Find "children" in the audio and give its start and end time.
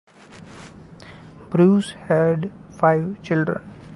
3.21-3.61